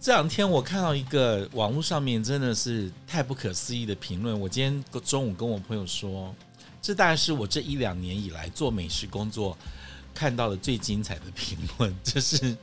[0.00, 4.40] 这两天我看到一个网络上面真的是太不可思议的评论。
[4.40, 6.34] 我今天中午跟我朋友说，
[6.80, 9.54] 这大概是我这一两年以来做美食工作
[10.14, 11.94] 看到的最精彩的评论。
[12.02, 12.56] 这是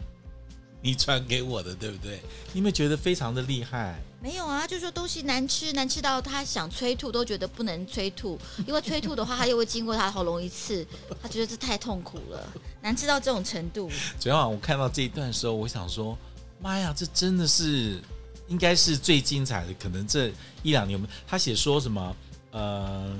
[0.81, 2.19] 你传给我的，对不对？
[2.53, 4.01] 你有没有觉得非常的厉害？
[4.19, 8.35] 没有啊，就是说东西难吃，难吃到他想催吐都觉得不能催吐，
[8.65, 10.83] 因为催吐的话他又会经过他的喉咙一次，
[11.21, 12.51] 他觉得这太痛苦了，
[12.81, 13.87] 难吃到这种程度。
[14.17, 16.17] 昨天晚上我看到这一段的时候，我想说。
[16.59, 18.01] 妈呀，这真的是
[18.47, 20.31] 应该是最精彩的，可能这
[20.63, 22.15] 一两年，他写说什么？
[22.51, 23.15] 呃，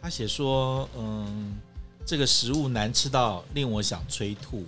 [0.00, 1.56] 他写说，嗯，
[2.06, 4.64] 这个食物难吃到令我想催吐。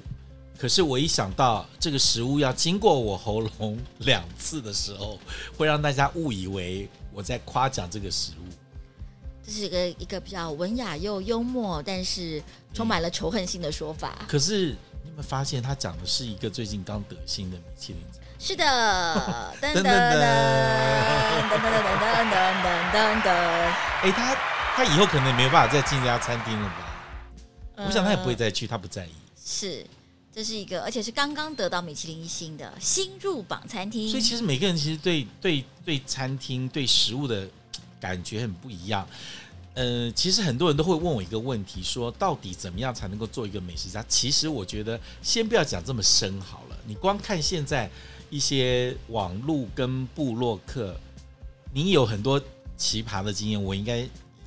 [0.59, 5.19] 可是我一想到这个食物要经过我喉咙两次的时候，
[5.57, 8.53] 会让大家误以为我在夸奖这个食物。
[9.45, 12.43] 这是一个一个比较文雅又幽默，但是
[12.75, 14.25] 充满了仇恨性的说法。
[14.27, 14.75] 可是。
[15.17, 18.03] 你有没有发现他讲的是一个最近刚得新的米其林？
[18.39, 18.63] 是的，
[19.63, 19.89] 噔噔噔噔
[21.49, 23.31] 噔噔噔噔噔噔噔。
[24.03, 24.37] 哎，他
[24.77, 27.87] 他以后可能没有办法再进这家餐厅了吧？
[27.87, 29.13] 我想他也不会再去，他不在意。
[29.43, 29.87] 是，
[30.31, 34.11] 这是一个，而且是刚刚得到米其林一星的新入榜餐厅。
[34.11, 37.49] 所以其实每个人其实对对对餐厅对食物的
[37.99, 39.09] 感觉很不一样。
[39.77, 44.03] 呃，其实很多人都会问我一个问题，说到底怎么样才能够做一个美食家？
[44.09, 47.91] 其实我觉得先不要讲这么深好了，你光看现在
[48.31, 50.99] 一些网络跟部落客，
[51.75, 52.41] 你有很多
[52.79, 53.99] 奇葩的经验，我应该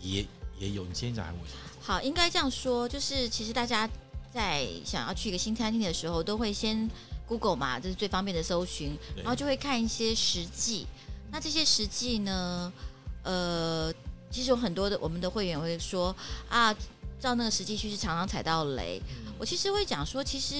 [0.01, 0.25] 也
[0.57, 0.83] 也有。
[0.83, 1.79] 你先讲还是我先讲？
[1.79, 3.87] 好，应该这样说，就是其实大家
[4.33, 6.89] 在想要去一个新餐厅的时候，都会先
[7.27, 10.87] Google 嘛，这是最方便的搜寻，然后就会看一些实际。
[11.29, 12.73] 那这些实际呢，
[13.21, 13.93] 呃。
[14.31, 16.15] 其实有很多的我们的会员会说
[16.47, 16.73] 啊，
[17.19, 19.01] 照那个实际去是常常踩到雷。
[19.09, 20.55] 嗯、我其实会讲说，其实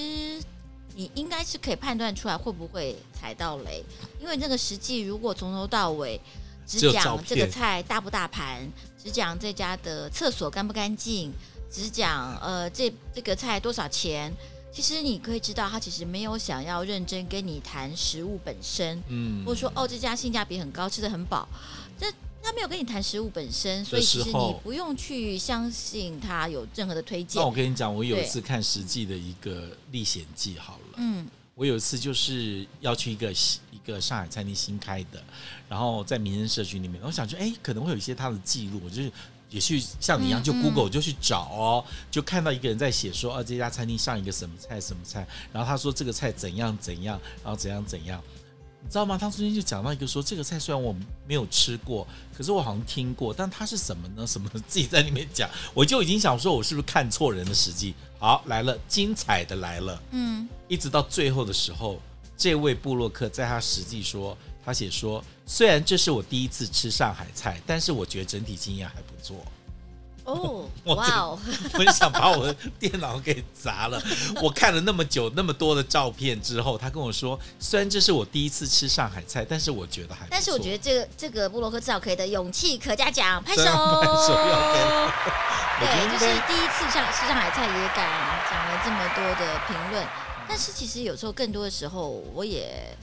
[0.96, 3.84] 你应该是可以判断出来会不会踩到雷，
[4.20, 6.20] 因为那个实际如果从头到尾
[6.66, 8.68] 只讲这个菜大不大盘，
[9.02, 11.32] 只讲这家的厕所干不干净，
[11.72, 14.34] 只讲呃这这个菜多少钱，
[14.72, 21.48] 其实你可以知道他其实没有想要认真跟你谈食物本身，嗯，或者说哦这家性价比很高，吃的很饱，
[22.00, 22.12] 这。
[22.42, 27.42] 他没有跟你谈食物本身，所以其实你不用去相信他有任何的推荐。
[27.42, 30.96] 那我跟你讲，我有一次看实际的一个历险记好了。
[30.98, 33.32] 嗯，我有一次就是要去一个
[33.72, 35.22] 一个上海餐厅新开的，
[35.68, 39.12] 然后在民生社区里面，我想说，哎，可能会有一些他的记录，我就是
[39.50, 48.24] 也去像你一样，就 Google 就去找哦，就看到一个人在写说，啊，这家餐厅上一个什么菜什么菜，然后他说这个菜怎样怎样，然后怎样怎样。
[48.82, 49.18] 你知道吗？
[49.18, 50.96] 他昨天就讲到一个说，这个菜虽然我
[51.28, 54.26] 没有吃过，可是我好像听过，但它是什么呢？
[54.26, 57.94] 什么自己在里面讲，我就已经想说，我是不是看错人的实际？
[58.18, 62.02] 好，来了，精彩的来了，嗯，一直到最后的时候，
[62.38, 64.36] 这位布洛克在他实际说，
[64.66, 69.46] 他写说，虽然这是我第一次吃上海菜，但是我觉得整体经验还不错。
[70.30, 71.40] 哦，哇哦！
[71.80, 74.02] 我想把我的电脑给砸了。
[74.42, 80.28] 我看了那么久那么多的照片之后，他跟我说，虽然这是我第一次吃上海菜，但是我觉得还……
[80.30, 83.64] 但是我觉得这个这个布洛克至少可以的勇气可嘉奖，拍手！
[83.64, 84.80] 拍手要给。
[85.80, 88.08] 对，就是第一次上吃上海菜也敢
[88.52, 90.06] 讲了这么多的评论，
[90.48, 92.96] 但是其实有时候更多的时候我也。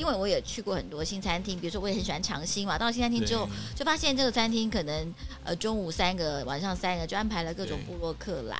[0.00, 2.78] 因为我也去过很多新餐厅，比如说我也很喜欢尝新嘛。
[2.78, 3.46] 到了新餐厅之后，
[3.76, 8.56] 就发现这个餐厅可能呃中午三个，晚上三个，就安排了各种部落客来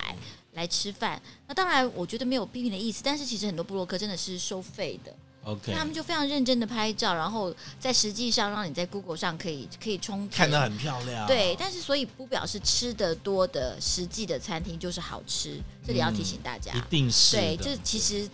[0.53, 1.19] 来吃饭。
[1.49, 5.11] 那当然，我觉得没有批评的意思，但是其实很多部落客真的是收费的。
[5.45, 11.27] OK，他们就非常认真的拍照，然后在实际上让你在 Google 上可以可以充看得很漂亮。
[11.27, 18.29] 对，但是所以不表示吃的多的实际的餐厅就是好吃，这里要提醒大家，嗯、一定是对，这其实。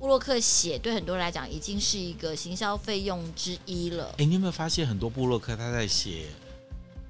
[0.00, 4.14] 部落客写对很多人来讲已经是一个行销费用之一了。
[4.16, 6.24] 哎，你有没有发现很多布洛克他在写？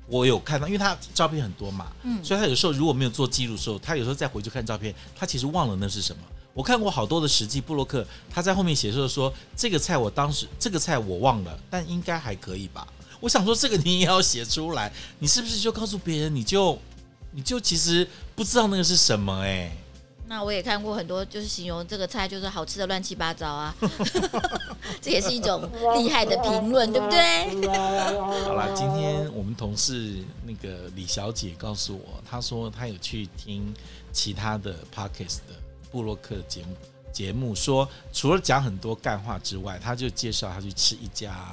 [0.08, 6.20] 我有看到，因为他照片很多嘛，嗯，所以他有时候如果没有做记录的时候，他有时候再回去看照片，他其实忘了那是什么。
[6.52, 12.84] 我看过好多的实际布洛克，他在后面写说说这个菜我当时这个菜我忘了，但应该还可以吧？
[13.20, 16.76] 我想说这个你也要写出来，你是不是就告诉别人，你就
[17.30, 18.04] 你就其实
[18.34, 19.42] 不知道那个是什么？
[19.44, 19.70] 哎。
[20.30, 23.74] 那我也看过很多，就是形容这个菜就是好吃的乱七八糟啊，
[25.02, 27.66] 这也是一种厉害的评论，对不对？
[28.44, 33.74] 好了，今天我们同事那个李小姐告诉我，她说她有去听
[34.12, 35.54] 其他的 Podcast 的
[35.90, 36.76] 布洛克节目，
[37.12, 41.44] 节目说除了讲很多干话之外，她就介绍她去吃一家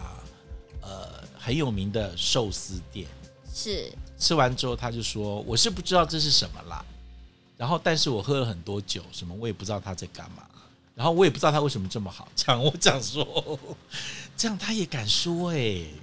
[0.83, 3.07] 呃很有名的寿司店，
[3.51, 6.85] 是吃完之后她就说，我是不知道这是什么啦。
[7.57, 10.44] 然后，但是我喝了很多酒，什么我也不知道他在干嘛。
[10.95, 13.59] 然后我也不知道他为什么这么好讲，我讲说
[14.36, 15.94] 这样他也敢说哎、欸，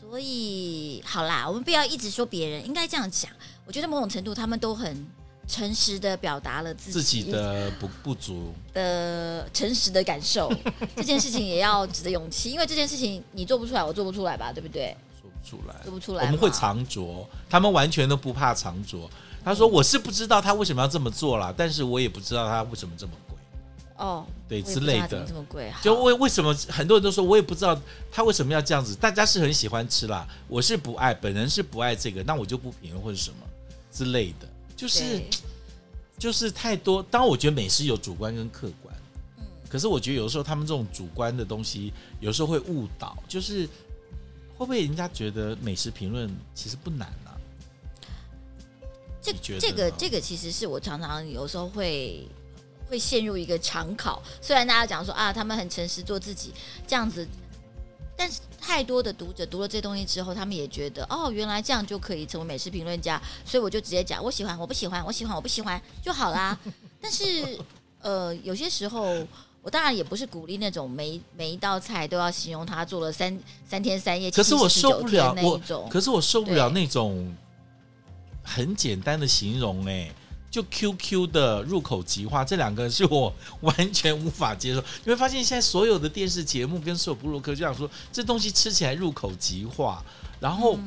[0.00, 3.30] 所以好啦，我们不要一直说别人，应该这样讲。
[3.66, 5.06] 我觉得某种程度他们都很
[5.48, 10.52] 诚实的表达了自己，自己的不不足的诚实的感受，
[10.94, 14.96] 这件事情也要值得勇气，因为这件事情你做不出来，我做不出来吧，对不对？
[15.44, 19.08] 出来，做不出来，我们会藏拙，他们完全都不怕藏拙。
[19.44, 23.36] 他说：“我是不知道他为什么要这么做啦，但是我也不知道他为什么这么贵。”
[23.96, 27.78] 哦，对之类的，这么贵，就为为什么很多人都说，我也不知道
[28.10, 28.94] 他为什么要这样子。
[28.94, 33.36] 大家是很喜欢吃啦，我是不爱，本人是不爱这个，那我就不评论或者什么
[33.92, 35.22] 之类的，就是
[36.18, 37.00] 就是太多。
[37.02, 38.92] 当然，我觉得美食有主观跟客观，
[39.38, 43.68] 嗯，可是我觉得有时候他们这种主观的东西，有时候会误导，就是
[44.56, 47.34] 会不会人家觉得美食评论其实不难啊？
[49.22, 52.26] 这这个这个其实是我常常有时候会。
[52.86, 56.52] 会陷入一个常考，虽然大家讲说啊，他们很诚实做自己
[56.86, 57.26] 这样子，
[58.14, 66.56] 但是太多的读者读了这东西之后，他们也觉得哦，原来这样就可以成为美食评论家，所以我就直接讲我喜欢，我不喜欢，我喜欢，我不喜欢 就好啦。
[67.00, 67.58] 但是
[68.02, 69.26] 呃，有些时候
[69.64, 73.36] 我当然也不是鼓励那种每每一道菜都要形容他做了三
[73.68, 77.34] 三天三夜，可是我受不了那一种，可是我受不了那种
[78.42, 80.14] 很简单的形容哎、欸。
[80.50, 84.80] 就 QQ 的入口即化，这两个是我 完全无法接受。
[85.02, 90.00] 你会发现，现在所有的电视节目跟所有布鲁克就想说，这东西吃起来入口即化，
[90.38, 90.78] 然后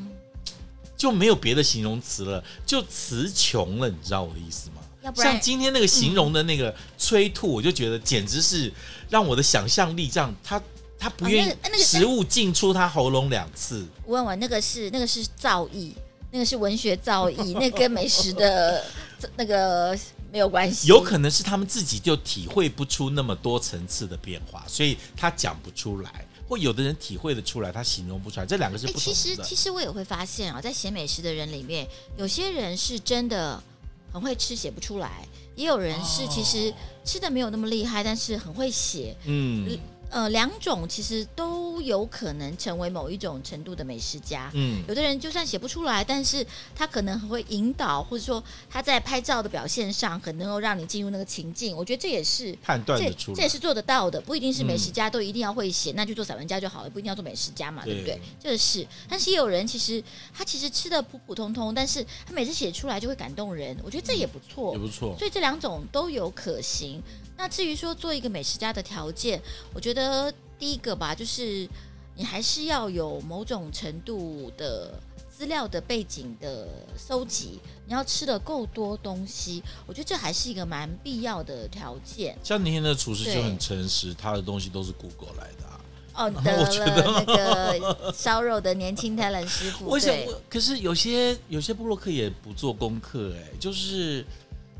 [0.96, 3.90] 就没有别的形容词了，就词穷了。
[3.90, 4.76] 你知道我的意思吗？
[5.16, 8.72] 像今天那个形容的那个催吐，我就觉得简直是
[9.10, 10.62] 让我的想象力这样，他
[11.00, 13.86] 他不愿意食物进出他喉咙两次。
[14.06, 15.94] 问问那个是那个是造诣，
[16.32, 18.84] 那个是文学造诣，那跟美食的。
[19.36, 19.98] 那个
[20.32, 26.24] 没有关系，有可能是他们自己就体会不出那么多层次的变化，所以他讲不出来。
[26.48, 28.46] 或有的人体会得出来，他形容不出来。
[28.46, 29.14] 这两个是不同的。
[29.14, 33.60] 其实，其实我也会发现啊，在写美食的人里面，有些人是真的
[34.12, 35.10] 很会吃，写不出来；
[35.56, 36.74] 也有人是其实
[37.04, 39.16] 吃的没有那么厉害，但是很会写。
[39.26, 39.78] 嗯。
[40.10, 44.50] 呃，两种其实都有可能成为某一种程度的美食家。
[44.54, 46.46] 嗯，有的人就算写不出来，但是
[46.76, 51.76] 他可能会引导，或者说他在拍照的表现上，很能够让你进入那个情境。
[51.76, 54.20] 我觉得这也是判断的出来，这也是做得到的。
[54.22, 58.22] 不一定是美食家都一定要会写，嗯、那就做散文家就好了，不一定要做美食家嘛，对，对不对？
[58.40, 58.88] 这、就是。
[59.10, 60.04] 但是也有人其实
[60.34, 63.78] 他其实吃的普普通通，但是他每次写出来就会感动人。
[63.84, 65.16] 我觉得这也不错，也不错。
[65.18, 67.02] 所以这两种都有可行。
[67.38, 69.40] 那至于说做一个美食家的条件，
[69.74, 71.68] 我觉得第一个吧，就是
[72.16, 74.94] 你还是要有某种程度的
[75.30, 76.68] 资料的背景的
[76.98, 82.38] 搜集，你要吃的够多东西，我觉得这还是一个蛮必要的条件。
[82.44, 85.82] 像那天的厨师就很诚实，他的东西都是 Google 来的啊。
[86.16, 89.88] 哦，得了那个 烧肉的年轻 talent 师傅。
[89.90, 90.34] 为什么？
[90.50, 94.26] 可是有些有些布洛克也不做功课，哎，就是。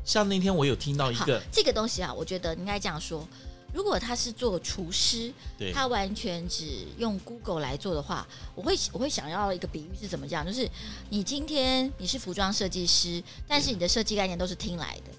[0.04, 3.28] 像那天我有听到一个这个东西啊，我觉得应该这样说：
[3.72, 10.44] 如果他是做厨师，对他完全只用 Google 来做的话，我会我会想要一个比喻是怎么讲？
[10.44, 10.68] 就是
[11.10, 15.12] 你今天你是服装设计师，但是你的设计概念都是听来的，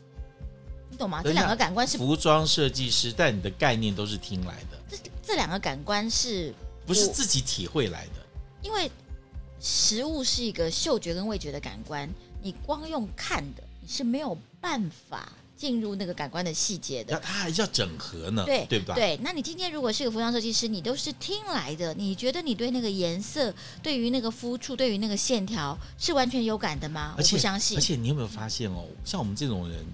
[0.89, 1.21] 你懂吗？
[1.23, 4.77] 这两个感官是服装设计师，但你的概念都是听来的。
[4.89, 6.53] 这这两个感官是
[6.85, 8.25] 不是自己体会来的？
[8.61, 8.91] 因为
[9.59, 12.09] 食物是一个嗅觉跟味觉的感官，
[12.41, 13.87] 你光用看的你。
[13.87, 18.95] 是没有办法进入那个感官的细节的，那他还是要整合呢，对对吧？
[18.95, 27.13] 对，那你今天如果是个服装设计师，你都是听来的，你觉得你对那个颜色、对于那个肤触、对于那个线条是完全有感的吗？
[27.17, 27.77] 我不相信。
[27.77, 29.85] 而且你有没有发现哦，像我们这种人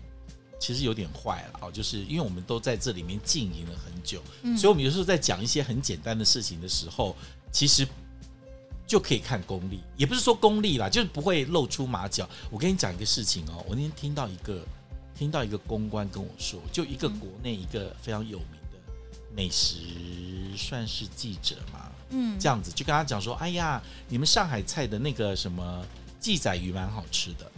[0.60, 7.16] 其实有点坏了哦，就是因为我们都在这里面经营了很久，嗯，所以我们有时候在讲一些很简单的事情的时候，
[7.52, 7.88] 其实。
[8.88, 12.30] 就可以看功力，也不是说功力啦，就是不会露出马脚。
[12.52, 14.64] 我跟你讲一个事情哦，我那天听到一个
[15.18, 18.78] 听到一个公关跟我说，就一个国内一个非常有名的
[19.36, 19.78] 美食
[20.58, 25.86] 算是记者嘛，嗯，这样子就跟他讲说，哎呀，你们上海菜的那个什么
[26.20, 27.52] 记载鱼蛮好吃的。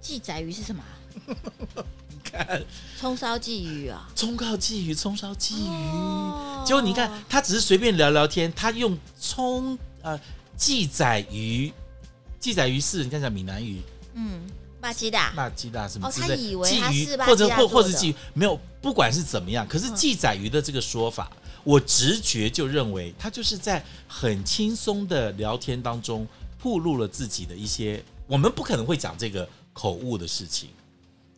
[0.00, 0.82] 记载鱼是什么？
[2.08, 2.62] 你看，
[2.98, 5.68] 葱烧鲫鱼啊，葱烧鲫鱼，葱烧鲫鱼。
[5.68, 10.18] 哦、结果你看，他只是随便聊聊天，他用葱呃
[10.56, 11.72] 记载鱼，
[12.40, 13.80] 记载鱼是人家讲闽南语，
[14.14, 14.40] 嗯，
[14.82, 26.26] 马吉达，马吉达什么之类，哦、他以为他是或者或或者鲫鱼，没有，不管是怎么样，可是记载鱼的这个说法，嗯、我直觉就认为他就是在很轻松的聊天当中，
[26.60, 29.48] 暴露了自己的一些，我们不可能会讲这个。
[29.74, 30.68] 口误的事情，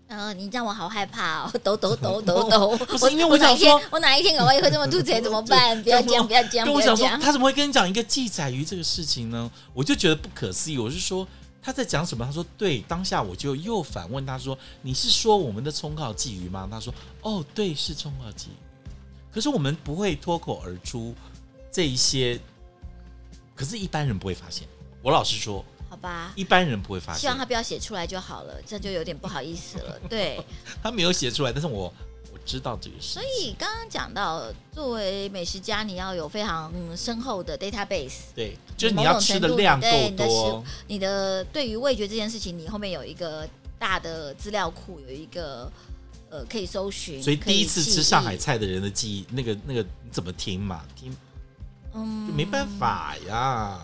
[0.09, 2.77] 嗯、呃，你让我好害怕哦， 抖抖抖抖抖。
[2.79, 5.81] 不是因为我想说，我哪一天搞完也会这么吐槽怎么办？
[5.85, 6.67] 不要讲，不要讲。
[6.67, 9.49] 跟我想说，他怎么会跟你讲一个记载于这个事情呢？
[9.73, 10.77] 我就觉得不可思议。
[10.77, 11.25] 我是说
[11.65, 12.27] 他在讲什么？
[12.27, 16.93] 他说对，当下我就又反问他说：“你是说我们的葱烤鲫鱼吗？”他说
[17.23, 18.57] ：“哦，对，是葱烤鲫鱼。”
[19.33, 21.15] 可是我们不会脱口而出
[21.73, 22.39] 这一些，
[23.57, 24.69] 可是一般人不会发现。
[25.03, 25.65] 我老实说。
[25.89, 27.21] 好吧，一般人不会发现。
[27.21, 29.99] 希望他不要写出来就好了，这就有点不好意思了。
[30.09, 30.45] 对，
[30.83, 31.95] 他没有写出来，但是我我
[32.45, 33.15] 知道这个事。
[33.15, 38.15] 所以刚刚讲到，作为美食家，你要有非常深厚的 database。
[38.35, 40.65] 对，就是你要吃的量够多。
[40.87, 43.49] 你的对于味觉这件事情，你后面有一个
[43.79, 45.71] 大的资料库，有一个
[46.31, 47.23] 呃可以搜寻。
[47.23, 50.85] 所以第一次吃上海菜的人的记忆，那个那个你怎么听嘛？
[50.95, 51.17] 听，
[51.95, 53.81] 嗯，就没办法呀。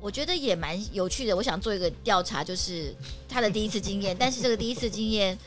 [0.00, 1.36] 我觉得也蛮有趣的。
[1.36, 2.92] 我想做一个调查，就是
[3.28, 4.16] 他的第一次经验。
[4.18, 5.38] 但是这个第一次经验，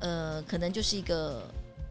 [0.00, 1.40] 呃，可能就是一个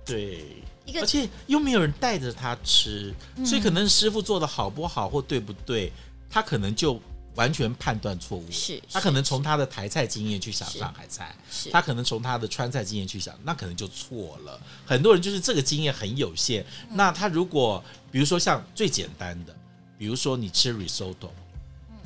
[0.05, 0.45] 对
[0.85, 5.91] 一个，而且又没有人带着他吃，嗯，所以可能师傅做的好不好或对不对，
[6.29, 6.99] 他可能就
[7.35, 8.45] 完全判断错误。
[8.51, 14.59] 是，他可能从他的台菜经验去想上海菜，是他可能从他的川菜经验去想，那可能就错了。
[14.85, 16.65] 很多人就是这个经验很有限。
[16.89, 19.55] 嗯，那他如果比如说像最简单的，
[19.97, 21.29] 比如说你吃 risotto。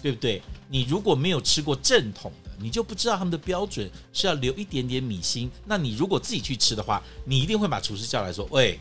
[0.01, 0.39] 对不对？
[0.69, 5.49] 你如果没有吃过正统的，你就不知道他们的标准是要留一点点米心。
[5.65, 8.79] 那你如果自己去吃的话，你一定会把厨师叫来说：“喂。”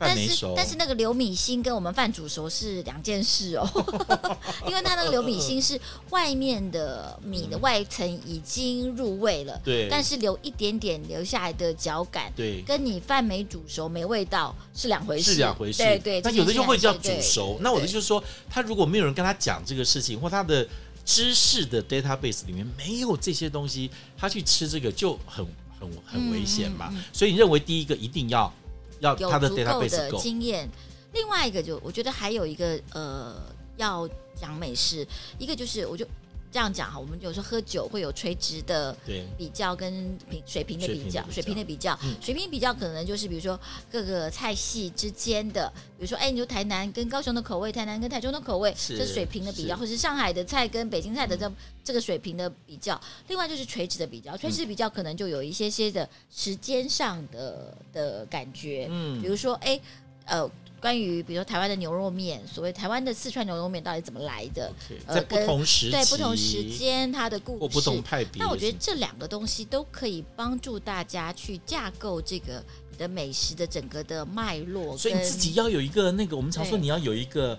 [0.00, 3.68] 但是但是那个留米心跟我们饭煮熟是两件事哦，
[4.68, 5.76] 因为它那个留米心是
[6.10, 16.20] 外面的米的外层已经入味了，对，但是留一点点留下来的嚼感，对，跟你饭没煮熟没味道是两回事，是两回事，对对。
[16.20, 20.64] 那有的就会叫煮熟，那我的就是说，他如果没有人跟他讲这个事情，或他的
[21.08, 25.42] 知识的 database 里面没有这些东西，他去吃这个就很
[25.80, 26.92] 很很危险嘛。
[27.14, 28.52] 所以你认为第一个一定要。
[29.00, 30.68] 要他的有足够的经验，
[31.12, 33.40] 另外一个就我觉得还有一个呃，
[33.76, 35.06] 要讲美式，
[35.38, 36.04] 一个就是我就
[36.50, 38.96] 这样讲哈，我们有时候喝酒会有垂直的
[39.36, 43.58] 比较跟平水平的比较，水平的比较，水平比较可能就是比如说
[43.90, 51.52] 各个菜系之间的，比如说哎，你说台南跟高雄的口味，台南跟台中的口味，这是水平的比较，或是上海的菜跟北京菜的这
[51.84, 52.98] 这个水平的比较。
[53.28, 59.78] 另外就是垂直的比较，垂直比较可能就有一些些的时间上的的感觉，嗯，比如说哎，
[60.24, 60.50] 呃。
[60.80, 68.42] 关于比如说台湾的牛肉面，所谓台湾的四川牛肉面到底怎么来的？Okay, 在不同时对不同时间它的故事，或不同派别。
[68.42, 74.96] 那我觉得这两个东西都可以帮助大家去架构这个你的美食的整个的脉络。
[74.96, 77.58] 所以你自己要有一个那个，我们常说你要有一个。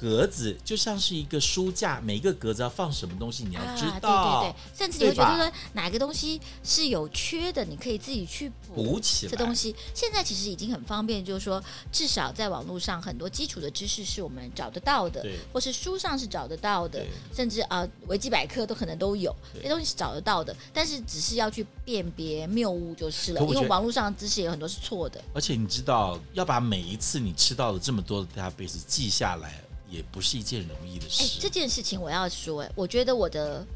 [0.00, 4.08] 格子就像是一个书架，每一个格子要放什么东西，你要知道。
[4.08, 9.30] 啊、对对对，甚至你会觉得说哪个东西是有缺的，你可以自己去补起来。
[9.30, 17.04] 这东西现在其实已经很方便，就是说至少在网络上很多基础的知识是我们找得到的，或是书上是找得到的，
[17.34, 20.56] 甚至啊维基百科都可能都有，这东西是找得到的。
[20.72, 25.22] 但是只是要去辨别谬误就是了，因为网络上的知识有很多是错的。
[25.34, 29.62] 而且你知道，要把每一次你吃到的这么多的 database 记下来。
[29.90, 31.24] 也不是一件容易的事。
[31.24, 33.66] 欸，这件事情我要说，我觉得我的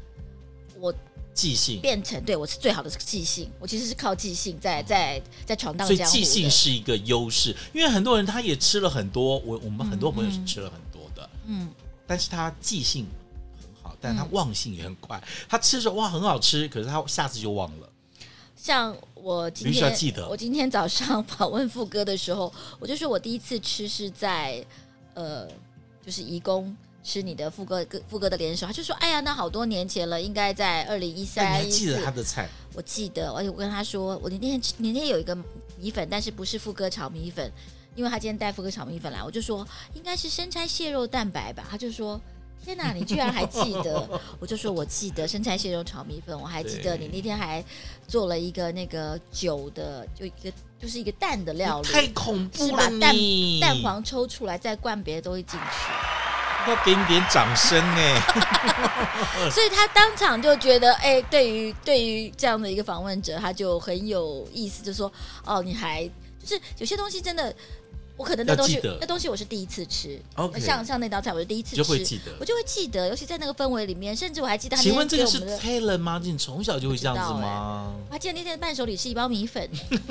[0.79, 0.93] 我
[1.33, 6.03] 记性变成对我是最好的记性，我其实是靠记性在在在闯荡江湖。
[6.05, 11.69] 所以记性是一个优势，因为很多人他也吃了很多，我我们很多朋友是吃了很多的，嗯，
[12.07, 13.05] 但是他记性
[13.61, 17.89] 很好，但是他忘性也很快，他吃着哇很好吃，可是他下次就忘了。
[18.55, 24.65] 像我今天记得，我今天早上 访问富哥的时候，我就说我第一次吃是在
[25.15, 25.45] 呃。
[26.05, 32.47] 就是移工吃你的富哥哥富哥的联手，他就说：“哎呀，那好多年前了，应该在二零一三。”你还记得他的菜？
[32.73, 35.35] 我记得，而且我跟他说，我那天那天有一个
[35.79, 37.51] 米粉，但是不是副歌炒米粉，
[37.95, 41.65] 因为他今天带副歌炒米粉来，我就说应该是生拆蟹肉蛋白吧。
[41.69, 42.19] 他就说
[42.63, 44.07] ：“天哪，你居然还记得？”
[44.39, 47.63] 我就说：“我记得生菜蟹肉炒米粉，我还记得你那天还
[48.07, 52.67] 做了一个那个酒的，就一个。”就是一个蛋的料理，太恐怖了！
[52.67, 53.15] 是把蛋
[53.61, 56.69] 蛋黄抽出来，再灌别的东西进去。
[56.69, 58.21] 要给你点掌声呢！
[59.49, 65.11] 所以他当场就觉得，哎，对于对于这样的一个访问者，他就很有意思，就说：
[65.45, 66.03] 哦，你还
[66.43, 67.55] 就是有些东西真的。
[68.17, 74.81] 我可能那东西，那东西我是第一次吃，okay, 像像那道菜我是第一次吃，就会记得，我就会记得，尤其在那个氛围里面，甚至我还记得他。
[74.81, 76.21] 请问这个是 talent 吗？
[76.23, 77.93] 你从小就会这样子吗？
[77.93, 79.69] 欸、我还记得那天伴手礼是一包米粉，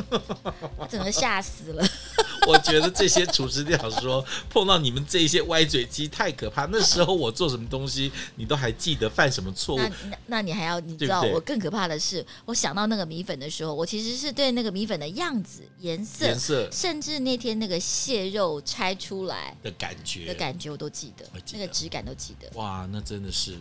[0.76, 1.88] 我整个吓死了。
[2.47, 6.66] 我觉得这些厨师店说碰到你们这些歪嘴鸡太可怕。
[6.66, 9.80] 那时候我做什么东西，你都还记得犯什么错误？
[10.26, 22.49] 那你还要你知道对对我更可怕的是，我想到那个米粉的时候，我其实是对那个米粉的样子、颜色、颜色，甚至那天那个蟹肉拆出来的感觉的感觉我都记得，记得那个质感都记得。
[22.59, 23.56] 哇，那真的是。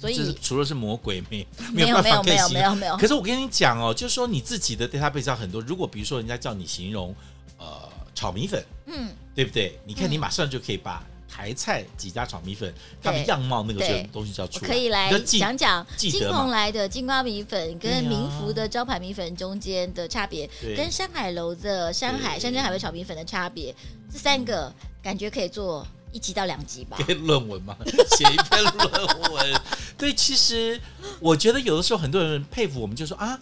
[0.00, 2.96] 所以除了是魔鬼没没有没有没有没有没有。
[2.96, 5.60] 可是我跟你讲哦，就是说你自己的 database 很多。
[5.60, 7.14] 如果比如说人家叫你形容
[7.58, 7.66] 呃
[8.14, 9.78] 炒米粉，嗯，对不对？
[9.84, 14.68] 你看你马上就可以把台菜几家炒米粉它的样貌那个东西叫出来。
[14.68, 23.74] 可以来讲讲金鹏来的金瓜米粉跟民福的招牌米粉中间的差别，跟山海楼的山海山珍海味炒米粉的差别，
[24.12, 25.86] 这三个感觉可以做。
[26.18, 27.76] 一集到两集吧，写论文嘛？
[28.18, 29.60] 写一篇论文。
[29.96, 30.80] 对，其实
[31.20, 33.38] 我觉得有的时候很多人佩服我们，就说啊，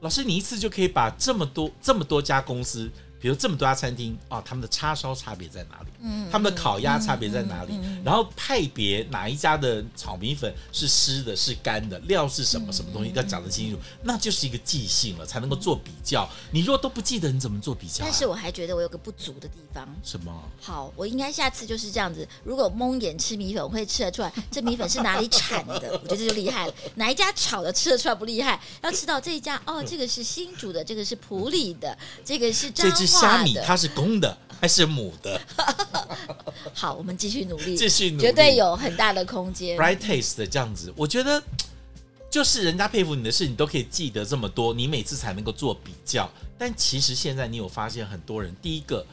[0.00, 2.90] 老师你一次就可以把这么多这么多家公司。
[3.20, 5.86] 比如这么多家餐厅啊，他们的叉烧差别在哪里？
[6.00, 7.72] 嗯，他们的烤鸭差别在哪里？
[7.72, 16.28] 嗯嗯嗯、然后派别哪一家的炒米粉是湿的，是干的，料是什么什么东西要讲得清楚，那就是一个记性了，才能够做比较。
[16.52, 18.08] 你若都不记得，你怎么做比较、啊？
[18.08, 19.88] 但是我还觉得我有个不足的地方。
[20.04, 20.32] 什么？
[20.60, 22.26] 好，我应该下次就是这样子。
[22.44, 25.90] 如果蒙眼吃米粉，我会吃得出来这米粉是哪里产的。
[26.02, 26.74] 我觉得这就厉害了。
[26.94, 28.60] 哪一家炒的吃得出来不厉害？
[28.82, 32.86] 要吃到这一家哦，这个是新煮的，这个是普里的，这个是彰。
[33.08, 35.40] 虾米它是公的还是母的？
[36.74, 39.78] 好，我们继续努力，继续努力，绝对有很大的空间。
[39.78, 41.42] Bright taste 的这样子，我觉得
[42.30, 46.30] 就是人家佩服你的事，你都可以记得这么多，你每次才能够做比较。
[46.58, 49.04] 但其实现在你有发现，很多人第一个，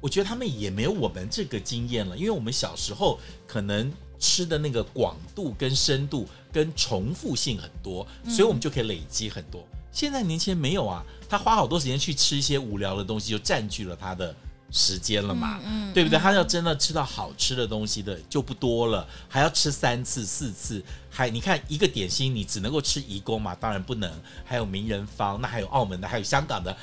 [0.00, 9.62] 我觉得他们也没有我们这个经验了，因为我们小时候可能吃的那个广度跟深度跟重复性很多，所以我们就可以累积很多。
[9.62, 14.34] 嗯现在年轻人没有啊，他花好多时间去吃一些无聊的东西，就占据了他的
[14.72, 16.18] 时间了嘛，嗯嗯、对不对？
[16.18, 24.12] 他要真的吃到好吃的东西的就不多了，还要吃三次四次，还你看一个点心你只能够吃颐宫嘛，当然不能，
[24.44, 26.76] 还有名人坊，那还有澳门的，还有香港的，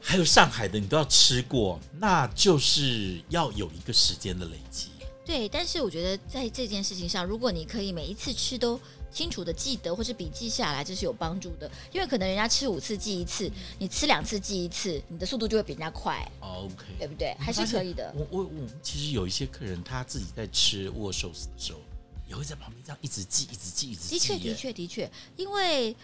[0.00, 4.88] 还有上海的，你都要吃过，那就是要有一个时间的累积。
[5.24, 8.80] 对，但是我觉得在这件事情上，如果你可以每一次吃都。
[9.12, 11.70] 清楚的记得或是笔记下来，这是有帮助的。
[11.92, 16.26] 因为可能人家吃五次记一次，你吃两次记一次，你的速度就会比人家快。
[16.40, 17.34] OK，对不对？
[17.38, 18.12] 还是可以的。
[18.16, 21.78] 我我我，其实有一些客人他自己在吃握寿司的时候，
[22.26, 24.18] 也会在旁边这样一直记、一直记、一直记。
[24.18, 25.10] 的确，的确，的确。
[25.36, 25.94] 因为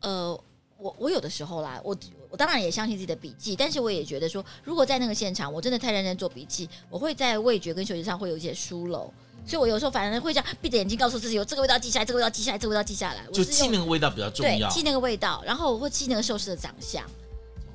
[0.00, 0.38] 呃，
[0.76, 1.96] 我我有的时候啦，我
[2.28, 9.12] 我当然也相信自己的笔记，但是我也觉得说，如果在那个现场，我真的太认真做笔记，我会在味觉跟嗅觉上会有一些疏漏。
[9.46, 13.24] 所以，我有时候反而会这样闭着眼睛告诉自己，有这个味道记下来，这个味道记下来，这个味道记下来。
[13.32, 14.68] 就记那个味道比较重要。
[14.68, 17.04] 对，记那个味道，然后我会记那个寿司的长相。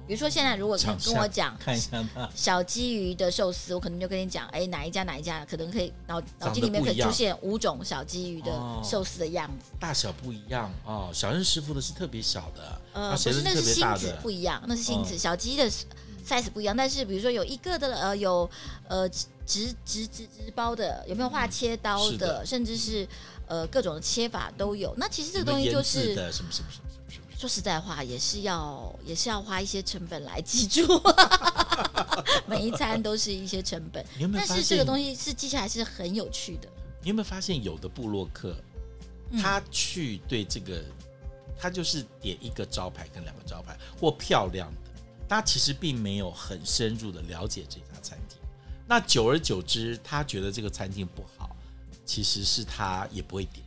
[0.07, 2.03] 比如说，现在如果跟我讲 看一下
[2.35, 8.51] 小鲫鱼的寿司，我可能就跟你讲，哎，哪一家哪一家可能可以脑脑筋里面可以出现五种小鲫鱼的
[8.83, 11.09] 寿司的样子，哦、大小不一样哦。
[11.13, 15.17] 小任师傅的是特别小的，呃，不是，那是心子不一样，那是心子。
[15.17, 15.71] 小鸡的
[16.27, 18.49] size 不一样，但是比如说有一个的呃有
[18.87, 19.09] 呃。
[19.43, 23.05] 直直直直包的，有没有画切刀的，的甚至是
[23.47, 24.93] 呃各种的切法都有。
[24.95, 26.15] 那其实这个东西就是
[27.37, 30.87] 说实在话，也是要也是要花一些成本来记住，
[32.47, 34.05] 每一餐都是一些成本。
[34.19, 36.69] 有有但是这个东西是记下来是很有趣的。
[37.01, 38.55] 你有没有发现，有的部落客
[39.41, 40.81] 他去对这个，
[41.59, 44.80] 他就是点一个招牌跟两个招牌或漂亮的，
[45.31, 48.37] 他其实并没有很深入的了解这家餐厅。
[48.85, 51.55] 那久而久之，他觉得这个餐厅不好，
[52.05, 53.60] 其实是他也不会点，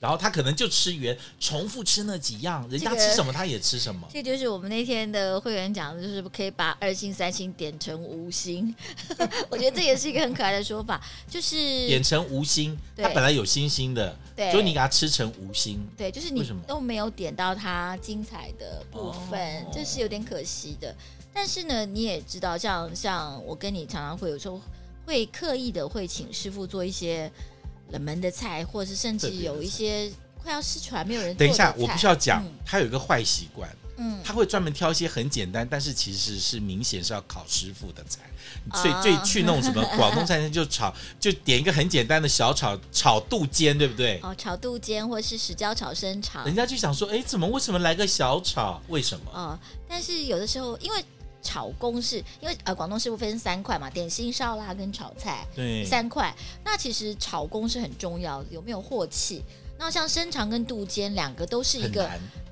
[0.00, 4.06] 然后他可能就吃原重复吃那几样，人家吃什么他也吃什么。
[4.12, 8.74] 这个、就是我们那天的会员讲的，就是可以把二星三星点成五星。
[9.50, 11.56] 我觉得这也是一个很可爱的说法，就是
[11.88, 20.94] 点成无星，他本来有星星的，对，所以你给他吃成无星，对，就是你都没有点到它精彩的部分，这是有点可惜的。
[21.34, 24.60] 但是呢，你也知道，像像我跟你常常会有时候
[25.04, 27.30] 会刻意的会请师傅做一些
[27.90, 30.10] 冷门的菜，或者是甚至有一些
[30.42, 31.34] 快要失传没有人。
[31.36, 38.20] 等一下，我必须要讲，嗯、他有一个坏习惯，嗯，他会专门挑一些很简单，但是其实是明显是要考师傅的菜。
[38.74, 44.20] 所以最去弄什么 广东餐厅就炒，就点一个很简单的小炒炒肚尖，对不对？
[44.22, 48.80] 哦，炒肚尖或是石椒炒生炒，人家就想说，哎，怎么为什么来个小炒？
[48.88, 49.30] 为什么？
[49.32, 51.04] 哦，但是有的时候因为。
[51.48, 56.34] 炒公式，因为呃，广东师傅分三块嘛，点心、烧腊跟炒菜，对，三块。
[56.62, 59.42] 那其实炒公是很重要的，有没有镬气？
[59.78, 62.06] 那像生肠跟肚尖两个都是一个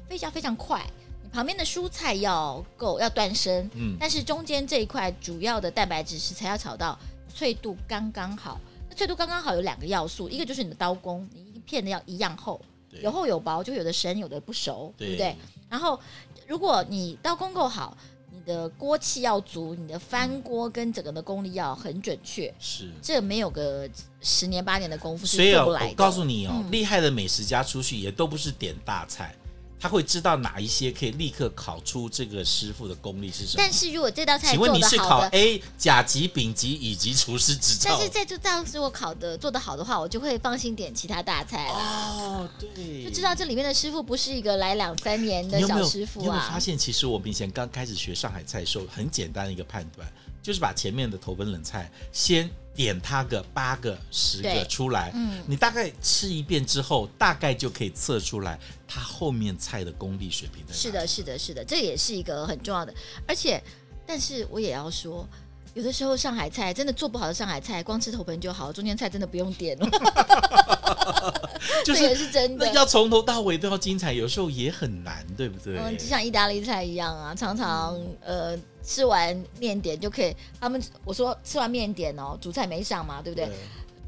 [0.08, 0.82] 非常非常快，
[1.22, 8.58] 你旁边的蔬菜要够要断生，嗯，但是中间这一块主要的蛋白质食材要炒到脆度刚刚好。
[8.88, 12.58] 那脆度刚刚好有两个要素，一个就是你的刀工，你一片的要一样厚，
[13.02, 15.36] 有厚有薄，就有的生有的不熟，对，对不对？
[15.68, 16.00] 然后
[16.46, 17.94] 如果你刀工够好。
[18.36, 23.88] 你的锅气要足，你的翻锅跟整个的功力要很准确，是这没有个
[24.20, 25.86] 十年八年的功夫是做不来的。
[25.86, 29.34] 所以我告诉你哦，嗯、厉害的美食家出去也都不是点大菜。
[29.78, 33.54] 他会知道哪一些可以立刻考出这个师傅的功力是什么？
[33.58, 37.90] 但是如果这道菜，请问你是考 A 甲级、丙级、乙级厨师执照？
[37.90, 41.74] 但是在这道如果考的做得好的话，我就会放心点其他大菜了。
[41.74, 46.22] 哦，对，就知道这里面的师傅不是一个来两三年的小师傅啊。
[46.22, 50.08] 你有没有发现，其实我们以前刚开始学上海菜的时候，很简单的一个判断，
[50.46, 52.48] 就是把前面的头盆冷菜先。
[52.76, 60.78] 点它个八个十个出来，嗯，你大概吃一遍之后，大概就可以测出来它后面菜的功力水平在哪。
[60.78, 62.92] 是的，是的，是的，这也是一个很重要的。
[63.26, 63.58] 而且，
[64.06, 65.26] 但是我也要说，
[65.72, 69.88] 有的时候上海菜真的做不好的上海菜，光吃头盆就好，中间菜真的不用点了。
[71.84, 75.78] 就是这也是真的，要从头到尾都要精彩，有时候也很难，对不对？
[75.78, 78.16] 嗯，就像意大利菜一样啊，常常、嗯、
[78.54, 78.58] 呃。
[78.88, 83.44] 吃完面点就可以，他们我说吃完面点哦，主菜没上嘛，对不对？
[83.46, 83.56] 对，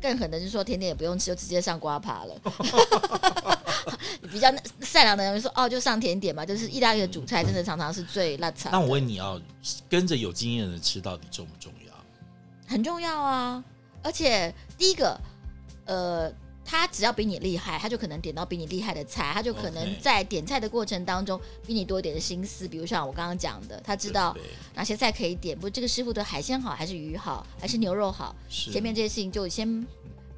[0.01, 2.35] 更狠的是说甜点也不用吃，就直接上瓜爬了。
[4.31, 4.49] 比较
[4.83, 8.71] 善良的人说哦，就上甜点嘛，就是意大利的主菜真的常常是最辣菜。
[8.71, 9.43] 那我问你哦，
[9.89, 11.93] 跟着有经验的人吃到底重不重要？
[12.69, 13.65] 很重要啊，
[14.01, 15.21] 而且第一个，
[15.87, 16.33] 呃。
[16.71, 22.69] 他只要比你厉害，他就可能点到比你厉害的菜，他就可能在点菜的过程当中比你多一点的心思。
[22.69, 24.37] 比如像我刚刚讲的，他知道
[24.75, 29.87] 哪些菜可以点，不，这个师傅的海鲜好还是鱼好还是牛肉好，前面这些事情就先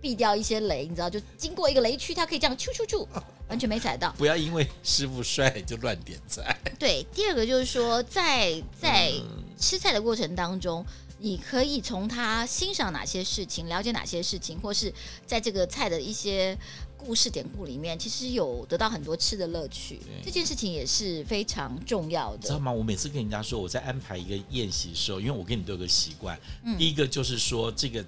[0.01, 3.05] 避掉一些雷，你知道，就经过一个雷区，他可以这样咻咻咻，
[3.49, 4.15] 完全没踩到。
[4.17, 6.57] 不要因为师傅帅就乱点菜。
[6.79, 9.13] 对，第二个就是说，在在
[9.59, 10.87] 吃菜的过程当中。
[11.21, 14.93] 你可以从他欣赏哪些事情，了解哪些事情，或是
[15.27, 16.57] 在这个菜的一些
[16.97, 20.01] 故事典故里面，其实有得到很多吃的乐趣。
[20.25, 22.73] 这件事情也是非常重要的，知道吗？
[22.73, 28.03] 我每次跟人家说我在安排一个宴席的时候，因为我跟你都有个习惯，嗯、第一个就是说这个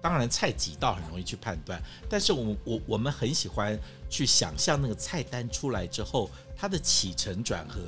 [0.00, 3.76] 当然菜几道很容易去判断，但是我我我们很喜欢
[4.08, 7.80] 去想象那个菜单出来之后，它的起承转合。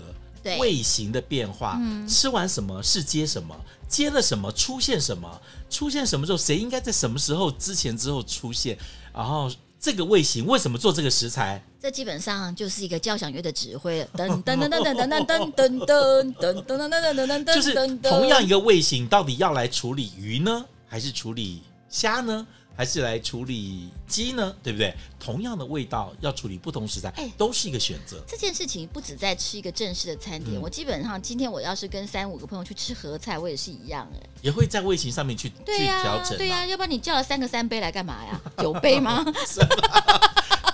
[0.58, 3.54] 味型的变化，嗯、吃完什么是接什么，
[3.88, 8.78] 接了什么出现什么，出现什么时候谁应该在什么时候之前之后出现，
[9.12, 11.62] 然后这个味型为什么做这个食材？
[11.80, 22.46] 这基本上就是一个交响乐的指挥，噔噔噔噔噔噔噔噔噔噔噔噔噔噔噔噔，就是同样一个味型，到底要来处理鱼呢，还是处理虾呢？
[22.76, 24.94] 还是来处理鸡呢，对不对？
[25.18, 28.22] 同样的味道要处理不同食材，哎，都是一个选择。
[28.28, 36.36] 这件事情不止在吃一个正式的餐厅，嗯、我基本上今天我要是跟三五个朋友去吃合菜，我也是一样哎，也会在味型上面去去调整。
[36.36, 38.40] 对呀、啊，要不然你叫了三个三杯来干嘛呀？
[38.58, 39.24] 酒杯吗？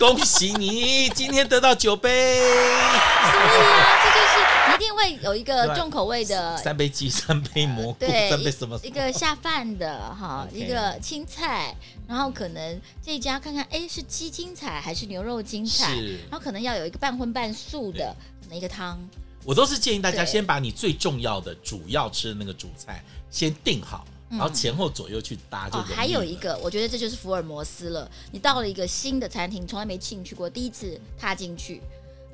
[0.03, 2.41] 恭喜你今天得到酒杯。
[2.41, 11.73] 所以啊，这就是一定会有一个重口味的三杯鸡、三杯蘑菇、对三杯什么，一个下饭的哈，一个青菜，
[12.09, 15.95] 然后可能这一家看看，哎，是鸡精彩还是牛肉精彩？
[16.29, 18.13] 然后可能要有一个半荤半素的，
[18.43, 18.99] 可能一个汤。
[19.45, 24.05] 我都是建议大家先把你最重要的、主要吃的那个主菜先定好。
[24.33, 25.85] 然后前后左右去搭就、嗯哦。
[25.95, 28.11] 还有一个，我觉得这就是福尔摩斯了。
[28.31, 31.83] 你到了一个新的餐厅，从来没进去过，第一次踏进去，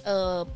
[0.04, 0.46] 呃，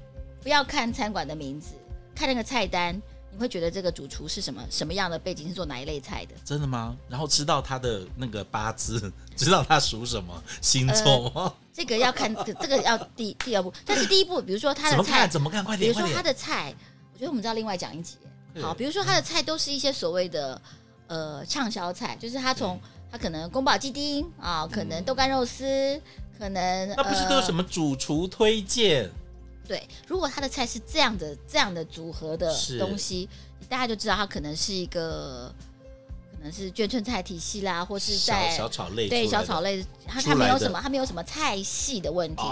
[0.43, 1.75] 不要看餐馆的名字，
[2.15, 2.95] 看那个菜单，
[3.33, 6.35] 你会觉得这个主厨是什么什么样的背景，是做哪一类菜的？
[6.45, 6.97] 真的吗？
[7.09, 11.43] 然后知道他的那个八字， 知道他属什么星座吗？
[11.43, 13.73] 呃、这个要看，这个要第第二步。
[13.85, 15.31] 但是第一步，比如说他的菜，怎么看？
[15.31, 15.65] 怎么看？
[15.65, 15.93] 快点！
[15.93, 16.73] 比如说他的菜，
[17.15, 18.17] 我觉得我们知道另外讲一集。
[18.61, 20.61] 好，比如说他的菜都是一些所谓的。
[21.13, 26.01] 呃，畅销菜就是他从他可能宫保鸡丁啊，可能豆干肉丝，
[26.39, 29.11] 可能那不是都有什么主厨推荐？
[29.69, 33.29] 对，如果他的菜是这样的这样的组合的东西，
[33.69, 35.55] 大家就知道他可能是一个。
[36.43, 42.43] 可能是眷村菜体系啦，或是在小炒类，对小炒类，它它没有什么，它没有什么菜系的问题。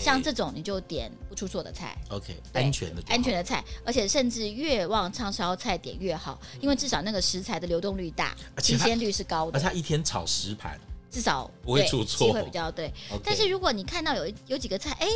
[0.00, 9.58] 像这种你就点不出错的菜，OK，安全的安全的菜，而且甚至越往畅销菜点越好，因为至少那个食材的流动率大，新鲜率是高的。
[9.58, 12.90] 而且它一天炒十盘，至少不会出错，机会比较对。
[13.22, 15.06] 但是如果你看到有有几个菜，哎。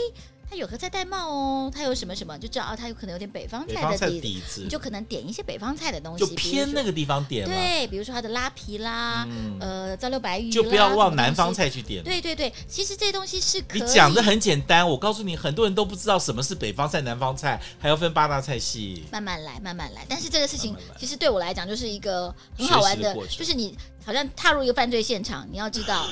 [0.50, 7.46] 它有合菜戴帽哦，他有什么什么，就知道哦，他有可能有点北方菜的底，底子，你就可能点一些北方菜的东西，就偏那个地方点。
[7.46, 12.02] 对，比如说他的拉皮啦，嗯、呃，糟溜白鱼，就不要往南方菜去点。
[12.02, 13.82] 对对对，其实这些东西是可以。
[13.82, 19.04] 你讲的很简单，我告诉你，很多人都不知道什么是北方菜、南方菜，还要分八大菜系。
[19.12, 20.04] 慢慢来，慢慢来。
[20.08, 26.08] 但是这个事情，其实对我来讲就是一个很好玩的，的就是你好像踏入一个犯罪现场，你要知道。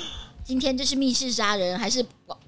[0.49, 2.03] 今天这是密室杀人，还是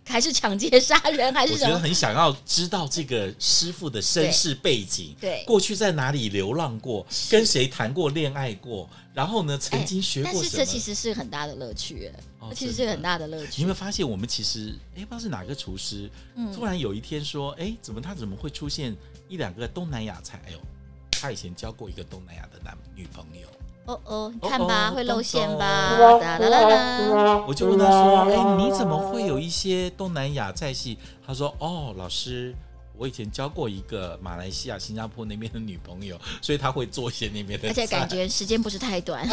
[0.06, 1.66] 还是抢劫杀人，还是什么？
[1.66, 10.42] 我觉得很想要知道这个师傅的身世背景，对，对过去在哪里流浪过，跟谁谈过恋爱过，然后呢，曾经学过什么？
[10.42, 13.52] 但是这其实是很大的乐趣，哦，这其实是很大的乐趣。
[13.56, 18.96] 你有没有发现，我们其实哎，不知道是哪个厨师，嗯，突然有一天说，哎，怎么他怎么会出现
[19.28, 20.40] 一两个东南亚菜？
[20.46, 20.58] 哎呦，
[21.10, 23.46] 他以前交过一个东南亚的男女朋友。
[23.86, 25.96] 哦哦，你看吧，会露馅吧？
[26.20, 27.44] 哒啦啦啦！
[27.48, 32.54] 我就问他说：“哎，你怎么会有一些东南亚菜系？”他说：“哦，老师，
[32.96, 37.68] 我以前交过一个马来西亚、新加坡那边的女朋友，所以他会做一些那边的菜。
[37.68, 39.26] 而且感觉时间不是太短，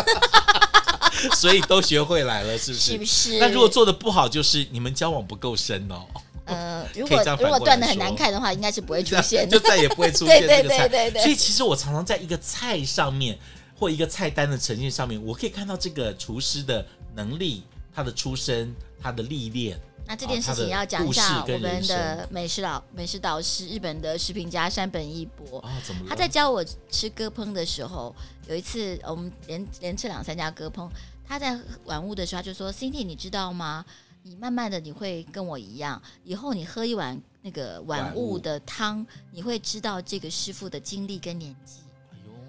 [1.36, 2.92] 所以都学会来了，是不是？
[2.94, 3.38] 是不是？
[3.40, 6.02] 那如果做的不好，就是你们交往不够深哦。
[6.46, 10.88] 呃， 如果如果断的很难看的话，应该是不会出现， 就再也不会出现这个菜。
[10.88, 11.22] 对对对对对。
[11.22, 13.38] 所以其实我常常在一个菜上面。
[13.78, 17.64] 或一个菜单的呈现上面，我可以看到这个厨师的能力、
[17.94, 19.80] 他的出身、他的历练。
[20.08, 25.60] 那这件事情要讲一下我们的美食老美食导师、日本的食品家山本一博。
[25.60, 26.06] 啊，怎么？
[26.08, 28.16] 他在教我吃割烹的时候，
[28.48, 30.90] 有一次我们连连吃两三家割烹，
[31.28, 33.86] 他在晚屋的时候他就说：“Cindy，你知道吗？
[34.24, 41.82] 你慢慢的你会跟我一样，以后你喝一碗那个晚屋的汤，你会知道这个师傅的经历跟年纪。”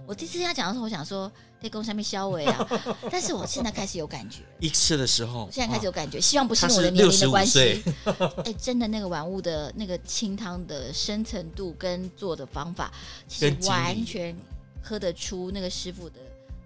[0.09, 1.31] 我第一次听他讲的时候，我想说
[1.63, 2.67] 在宫上面消委啊，
[3.13, 4.39] 但是我现在开始有感觉。
[4.59, 7.83] 一次的时候，现在开始有感觉，哦、希望不是我的年龄的关系。
[8.07, 12.91] 哎、欸，真的那个玩物的那个清汤的深层度跟做的方法，
[13.29, 14.35] 其实完全
[14.83, 16.21] 喝得出那个师傅的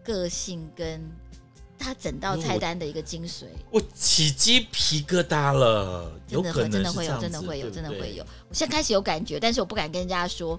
[0.04, 1.02] 个性跟
[1.76, 3.46] 他整道菜单的一个精髓。
[3.72, 8.22] 我起鸡皮疙瘩了，真的会，真的会有，真的会有，真的会有。
[8.48, 10.56] 我现在开始有感觉，但是我不敢跟人家说。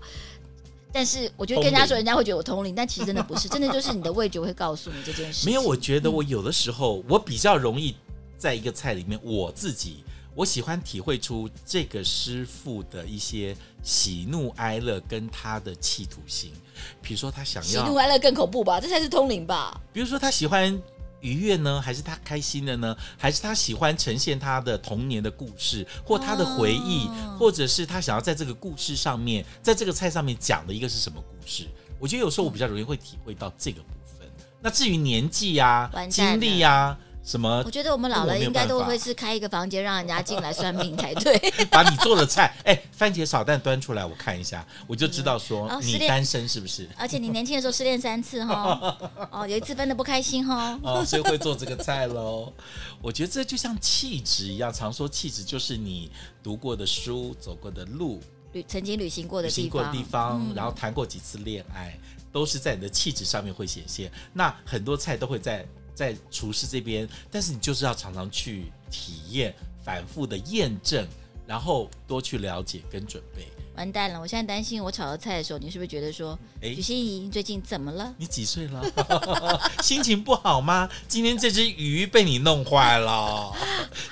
[0.93, 5.45] 但是我觉得跟人家说，人家会觉得我通灵，但其实真的不是，真的就是你的味觉会告诉你这件事。
[5.49, 7.95] 没有，我觉得我有的时候、嗯、我比较容易
[8.37, 10.03] 在一个菜里面，我自己
[10.35, 16.53] 我喜欢体会出这个师傅的一些喜怒哀乐跟他的企图心。
[17.01, 19.81] 比如说他想要喜怒哀乐更恐怖吧，这才是通灵吧。
[19.91, 20.79] 比如说他喜欢。
[21.23, 22.95] 愉悦呢，还是他开心的呢？
[23.17, 31.65] 还是他喜欢呈现他的童年的故事，或他的回忆，哦、或者是他想要在这个故事上面，在这个菜上面讲的一个是什么故事？
[31.97, 34.27] 我觉得有时候我比较容易会体会到这个部分。
[34.27, 36.97] 嗯、那至于年纪呀、啊、经历呀。
[37.23, 37.63] 什么？
[37.65, 41.37] 我觉得我们老了应该都会是开一个房间，让人家进来算命才对。
[41.71, 46.87] 把你做的菜，哎，番茄炒蛋端出来，我看一下，我就知道说你单身是不是？
[46.97, 48.97] 而且你年轻的时候失恋三次哈，
[49.31, 52.51] 哦，有一次分的不开心哈，哦，所以会做这个菜喽。
[53.01, 56.11] 我觉得这就像气质一样，常说气质就是你
[56.43, 61.97] 读过的书、走过的路、旅曾经旅行过的地方，旅行过的地方，然后谈过几次恋爱，
[62.33, 64.11] 都是在你的气质上面会显现。
[64.33, 65.65] 那很多菜都会在。
[65.93, 69.53] 在厨师这边，但是你就是要常常去体验、
[69.83, 71.07] 反复的验证，
[71.45, 73.47] 然后多去了解跟准备。
[73.75, 78.13] 完蛋了，我现在担心我炒的菜的时候，你是不是觉得说，哎，许心怡最近怎么了？
[78.19, 78.83] 你几岁了？
[79.81, 80.87] 心情不好吗？
[81.07, 83.51] 今天这只鱼被你弄坏了，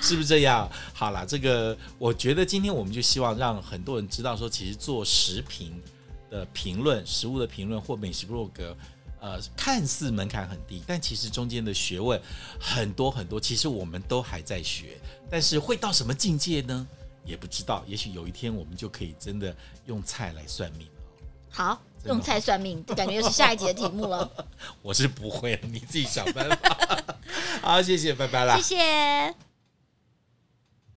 [0.00, 0.68] 是不是这样？
[0.92, 5.80] 好了，这个我觉得今天我们就希望让很多人知道说，其实做食品
[6.28, 8.76] 的评论、食物的评论或美食部落格。
[9.22, 12.20] 呃，看似门槛很低，但其实中间的学问
[12.58, 13.40] 很多很多。
[13.40, 14.98] 其实我们都还在学，
[15.30, 16.84] 但是会到什么境界呢？
[17.24, 17.84] 也不知道。
[17.86, 19.54] 也许有一天我们就可以真的
[19.86, 20.88] 用菜来算命。
[21.48, 24.28] 好，用菜算命，感觉又是下一集的题目了。
[24.82, 27.14] 我是不会，你自己想办法。
[27.62, 28.56] 好，谢谢，拜拜啦。
[28.56, 29.41] 谢谢。